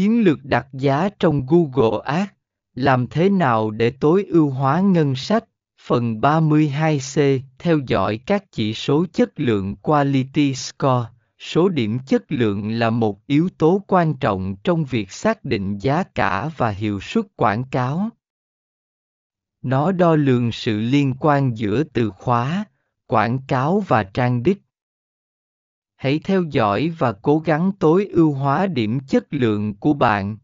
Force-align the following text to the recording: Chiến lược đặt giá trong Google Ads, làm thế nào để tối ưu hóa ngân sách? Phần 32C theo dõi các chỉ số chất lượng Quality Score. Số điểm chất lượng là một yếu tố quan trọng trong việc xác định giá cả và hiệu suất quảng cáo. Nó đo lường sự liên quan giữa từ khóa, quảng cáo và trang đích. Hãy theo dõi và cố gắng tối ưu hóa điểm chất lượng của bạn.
Chiến 0.00 0.24
lược 0.24 0.44
đặt 0.44 0.66
giá 0.72 1.08
trong 1.18 1.46
Google 1.46 2.00
Ads, 2.04 2.30
làm 2.74 3.06
thế 3.06 3.28
nào 3.30 3.70
để 3.70 3.90
tối 3.90 4.24
ưu 4.28 4.50
hóa 4.50 4.80
ngân 4.80 5.14
sách? 5.14 5.44
Phần 5.86 6.20
32C 6.20 7.40
theo 7.58 7.78
dõi 7.86 8.20
các 8.26 8.44
chỉ 8.52 8.74
số 8.74 9.06
chất 9.12 9.40
lượng 9.40 9.76
Quality 9.76 10.54
Score. 10.54 11.08
Số 11.38 11.68
điểm 11.68 11.98
chất 12.06 12.32
lượng 12.32 12.70
là 12.70 12.90
một 12.90 13.26
yếu 13.26 13.48
tố 13.58 13.82
quan 13.86 14.14
trọng 14.14 14.56
trong 14.64 14.84
việc 14.84 15.12
xác 15.12 15.44
định 15.44 15.78
giá 15.78 16.02
cả 16.02 16.50
và 16.56 16.70
hiệu 16.70 17.00
suất 17.00 17.24
quảng 17.36 17.64
cáo. 17.64 18.08
Nó 19.62 19.92
đo 19.92 20.16
lường 20.16 20.52
sự 20.52 20.80
liên 20.80 21.14
quan 21.20 21.56
giữa 21.56 21.82
từ 21.82 22.10
khóa, 22.10 22.64
quảng 23.06 23.38
cáo 23.48 23.80
và 23.88 24.04
trang 24.04 24.42
đích. 24.42 24.62
Hãy 26.00 26.20
theo 26.24 26.42
dõi 26.42 26.92
và 26.98 27.12
cố 27.12 27.38
gắng 27.38 27.72
tối 27.78 28.08
ưu 28.12 28.32
hóa 28.32 28.66
điểm 28.66 29.00
chất 29.00 29.24
lượng 29.30 29.74
của 29.74 29.92
bạn. 29.92 30.36